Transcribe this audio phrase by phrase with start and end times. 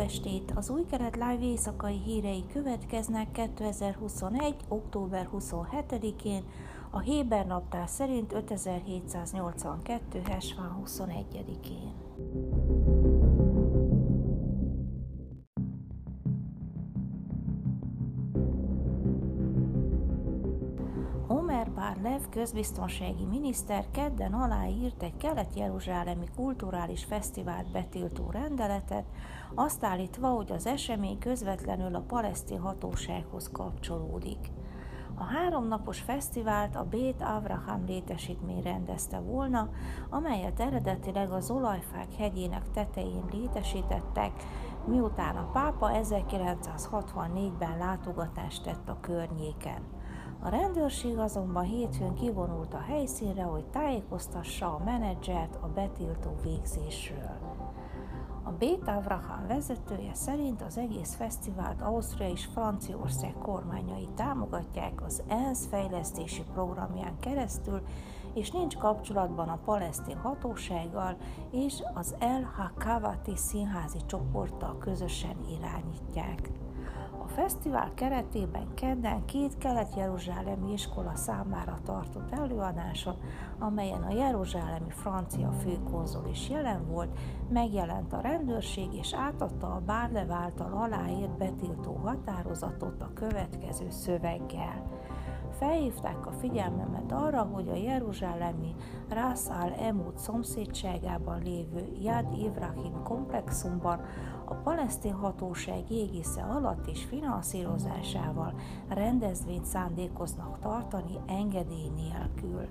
[0.00, 0.52] estét!
[0.54, 4.54] Az új kelet live éjszakai hírei következnek 2021.
[4.68, 6.44] október 27-én,
[6.90, 10.22] a Héber naptár szerint 5782.
[10.24, 12.69] Hesván 21-én.
[22.20, 29.04] Lev közbiztonsági miniszter kedden aláírt egy kelet-jeruzsálemi kulturális fesztivált betiltó rendeletet,
[29.54, 34.38] azt állítva, hogy az esemény közvetlenül a palesztin hatósághoz kapcsolódik.
[35.14, 39.68] A háromnapos fesztivált a Bét Avraham létesítmény rendezte volna,
[40.10, 44.32] amelyet eredetileg az olajfák hegyének tetején létesítettek,
[44.86, 49.99] miután a pápa 1964-ben látogatást tett a környéken.
[50.42, 57.38] A rendőrség azonban hétfőn kivonult a helyszínre, hogy tájékoztassa a menedzsert a betiltó végzésről.
[58.42, 65.66] A Bét Avraham vezetője szerint az egész fesztivált Ausztria és Franciaország kormányai támogatják az ENSZ
[65.66, 67.82] fejlesztési programján keresztül,
[68.34, 71.16] és nincs kapcsolatban a palesztin hatósággal,
[71.50, 76.50] és az El Hakavati színházi csoporttal közösen irányítják
[77.26, 83.16] fesztivál keretében kedden két kelet-jeruzsálemi iskola számára tartott előadáson,
[83.58, 90.30] amelyen a jeruzsálemi francia főkonzol is jelen volt, megjelent a rendőrség és átadta a Bárlev
[90.30, 94.82] által aláírt betiltó határozatot a következő szöveggel
[95.60, 98.74] felhívták a figyelmemet arra, hogy a jeruzsálemi
[99.08, 104.00] Ras al Emut szomszédságában lévő Yad Ibrahim komplexumban
[104.44, 108.54] a palesztin hatóság égisze alatt és finanszírozásával
[108.88, 112.68] rendezvényt szándékoznak tartani engedély nélkül.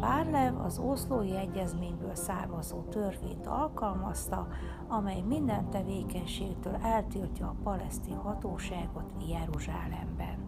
[0.00, 4.46] Bárlev az oszlói egyezményből származó törvényt alkalmazta,
[4.88, 10.39] amely minden tevékenységtől eltiltja a palesztin hatóságot Jeruzsálemben.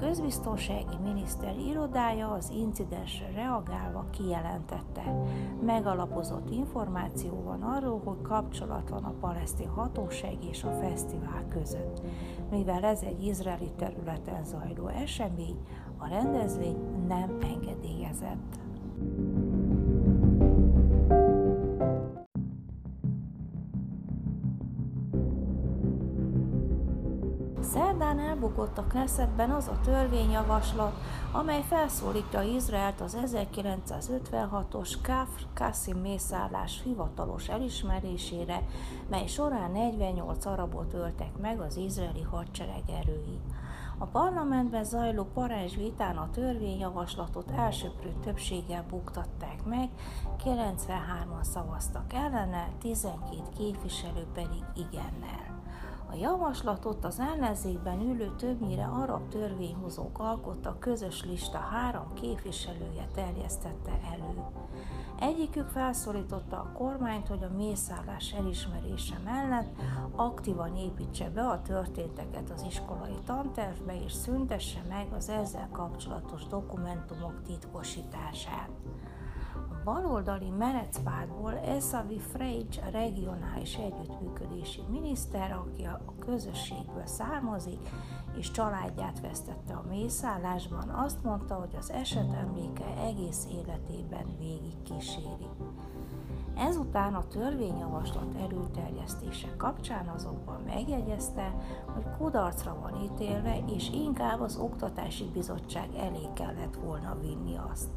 [0.00, 5.24] Közbiztonsági miniszter irodája az incidensre reagálva kijelentette.
[5.64, 12.00] Megalapozott információ van arról, hogy kapcsolat van a palesztin hatóság és a fesztivál között.
[12.50, 15.58] Mivel ez egy izraeli területen zajló esemény,
[15.96, 16.76] a rendezvény
[17.06, 18.58] nem engedélyezett.
[28.58, 31.00] Elbukott a Knessetben az a törvényjavaslat,
[31.32, 38.62] amely felszólítja Izraelt az 1956-os Kafr Kassim mészállás hivatalos elismerésére,
[39.10, 43.40] mely során 48 arabot öltek meg az izraeli hadsereg erői.
[43.98, 49.88] A parlamentben zajló parázs vitán a törvényjavaslatot elsőprő többséggel buktatták meg,
[50.44, 55.57] 93-an szavaztak ellene, 12 képviselő pedig igennel.
[56.10, 64.44] A javaslatot az ellenzékben ülő többnyire arab törvényhozók alkotta közös lista három képviselője terjesztette elő.
[65.20, 69.80] Egyikük felszólította a kormányt, hogy a mészállás elismerése mellett
[70.16, 77.42] aktívan építse be a történteket az iskolai tantervbe és szüntesse meg az ezzel kapcsolatos dokumentumok
[77.42, 78.70] titkosítását
[79.88, 87.88] baloldali Menecpártból Esavi Frejcs regionális együttműködési miniszter, aki a közösségből származik,
[88.38, 95.48] és családját vesztette a mészállásban, azt mondta, hogy az eset emléke egész életében végig kíséri.
[96.56, 101.54] Ezután a törvényjavaslat előterjesztése kapcsán azonban megjegyezte,
[101.94, 107.88] hogy kudarcra van ítélve, és inkább az Oktatási Bizottság elé kellett volna vinni azt.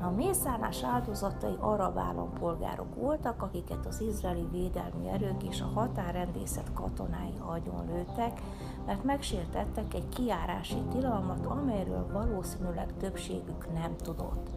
[0.00, 7.34] A mészállás áldozatai arab állampolgárok voltak, akiket az izraeli védelmi erők és a határrendészet katonái
[7.38, 8.40] agyon lőttek,
[8.86, 14.48] mert megsértettek egy kiárási tilalmat, amelyről valószínűleg többségük nem tudott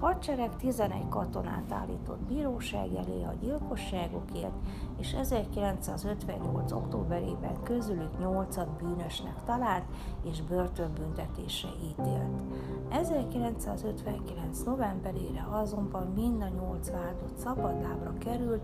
[0.00, 4.54] hadsereg 11 katonát állított bíróság elé a gyilkosságokért,
[4.98, 6.72] és 1958.
[6.72, 9.84] októberében közülük 8-at bűnösnek talált
[10.22, 12.42] és börtönbüntetésre ítélt.
[12.90, 14.62] 1959.
[14.64, 18.62] novemberére azonban mind a 8 vádott szabadlábra került,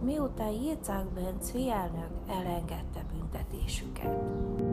[0.00, 1.38] miután Yitzhak Ben
[1.70, 4.67] elnök elengedte büntetésüket.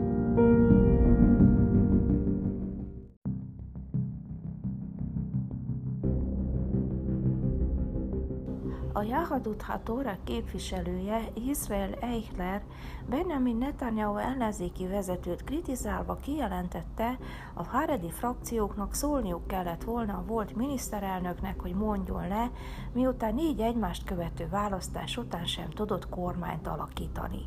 [9.16, 12.62] A Jahadut Hatora képviselője Israel Eichler
[13.08, 17.18] Benjamin Netanyahu ellenzéki vezetőt kritizálva kijelentette,
[17.54, 22.50] a Haredi frakcióknak szólniuk kellett volna a volt miniszterelnöknek, hogy mondjon le,
[22.92, 27.46] miután négy egymást követő választás után sem tudott kormányt alakítani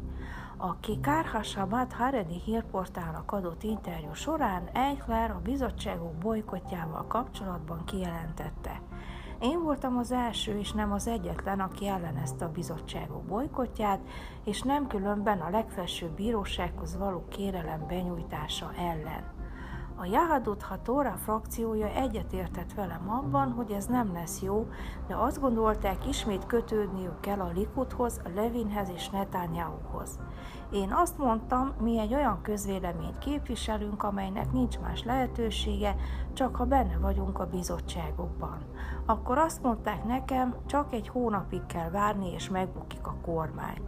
[0.61, 8.81] aki Kárhasabat Haredi hírportálnak adott interjú során Eichler a bizottságok bolykotjával kapcsolatban kijelentette.
[9.41, 13.99] Én voltam az első és nem az egyetlen, aki ellenezte a bizottságok bolykotját,
[14.45, 19.38] és nem különben a legfelsőbb bírósághoz való kérelem benyújtása ellen.
[20.01, 24.67] A Jahadut Hatora frakciója egyetértett velem abban, hogy ez nem lesz jó,
[25.07, 30.19] de azt gondolták, ismét kötődniük kell a Likudhoz, a Levinhez és Netanyahuhoz.
[30.71, 35.95] Én azt mondtam, mi egy olyan közvéleményt képviselünk, amelynek nincs más lehetősége,
[36.33, 38.57] csak ha benne vagyunk a bizottságokban.
[39.05, 43.81] Akkor azt mondták nekem, csak egy hónapig kell várni, és megbukik a kormány.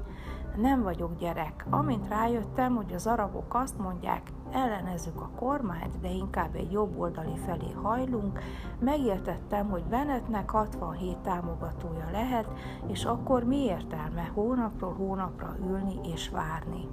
[0.57, 1.65] Nem vagyok gyerek.
[1.69, 7.37] Amint rájöttem, hogy az arabok azt mondják, ellenezzük a kormányt, de inkább egy jobb oldali
[7.45, 8.39] felé hajlunk,
[8.79, 12.47] megértettem, hogy Bennettnek 67 támogatója lehet,
[12.87, 16.87] és akkor mi értelme hónapról hónapra ülni és várni.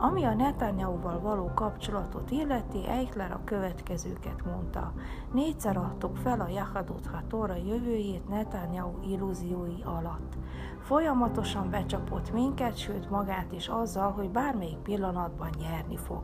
[0.00, 4.92] Ami a Netanyahu-val való kapcsolatot illeti, Eichler a következőket mondta.
[5.32, 10.36] Négyszer adtuk fel a Jahadot Hatora jövőjét Netanyahu illúziói alatt.
[10.80, 16.22] Folyamatosan becsapott minket, sőt magát is azzal, hogy bármelyik pillanatban nyerni fog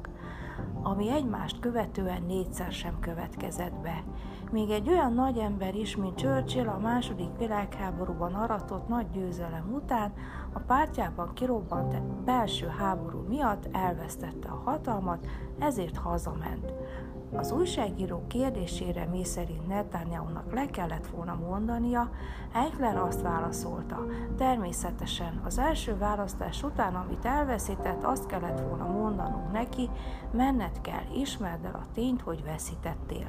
[0.83, 4.05] ami egymást követően négyszer sem következett be.
[4.51, 10.13] Még egy olyan nagy ember is, mint Churchill a második világháborúban aratott nagy győzelem után
[10.53, 15.27] a pártjában kirobbant belső háború miatt elvesztette a hatalmat,
[15.59, 16.73] ezért hazament.
[17.37, 22.11] Az újságíró kérdésére, mi szerint Netanyahu-nak le kellett volna mondania,
[22.53, 29.89] Eichler azt válaszolta, természetesen az első választás után, amit elveszített, azt kellett volna mondanunk neki,
[30.31, 33.27] menned kell, ismerd el a tényt, hogy veszítettél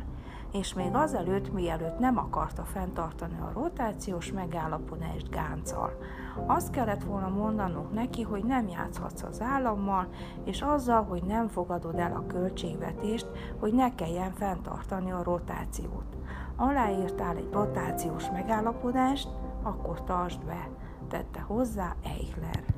[0.51, 5.97] és még azelőtt, mielőtt nem akarta fenntartani a rotációs megállapodást Gánccal.
[6.45, 10.07] Azt kellett volna mondanunk neki, hogy nem játszhatsz az állammal,
[10.43, 13.27] és azzal, hogy nem fogadod el a költségvetést,
[13.59, 16.17] hogy ne kelljen fenntartani a rotációt.
[16.55, 19.27] Aláírtál egy rotációs megállapodást,
[19.63, 20.69] akkor tartsd be,
[21.07, 22.74] tette hozzá Eichler.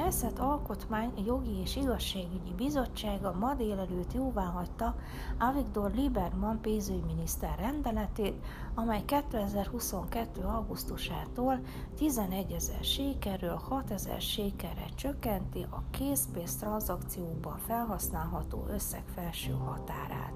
[0.00, 4.94] Knesset Alkotmány Jogi és Igazságügyi Bizottsága ma délelőtt jóváhagyta
[5.38, 8.44] Avigdor Lieberman pénzügyminiszter rendeletét,
[8.74, 10.40] amely 2022.
[10.40, 11.60] augusztusától
[11.96, 20.32] 11 ezer sékerről 6 ezer sékerre csökkenti a készpénz tranzakciókban felhasználható összeg felső határát.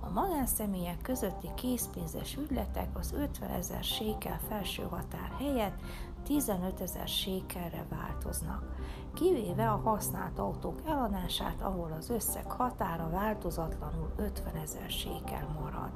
[0.00, 5.80] A magánszemélyek közötti készpénzes ügyletek az 50 ezer sékel felső határ helyett
[6.24, 8.69] 15 ezer sékelre változnak,
[9.14, 15.92] kivéve a használt autók eladását, ahol az összeg határa változatlanul 50 ezer sékel marad.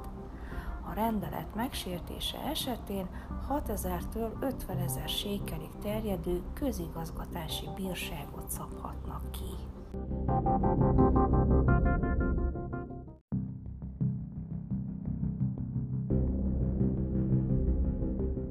[0.89, 3.07] A rendelet megsértése esetén
[3.47, 9.65] 6 ezertől 50 ezer sékelig terjedő közigazgatási bírságot szabhatnak ki.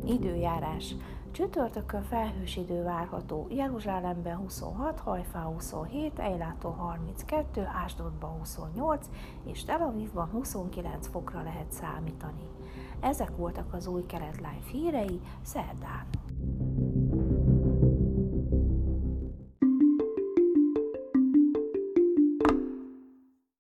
[0.07, 0.97] Időjárás.
[1.35, 9.07] Csütörtökön felhős idő várható, Jeruzsálemben 26, Hajfá 27, Ejlátó 32, Ásdodban 28
[9.45, 12.49] és Tel Avivban 29 fokra lehet számítani.
[13.01, 16.07] Ezek voltak az új keletlány hírei szerdán.